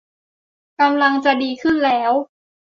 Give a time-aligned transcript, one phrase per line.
[0.79, 2.11] กำลังจะดีขึ้นแล้ว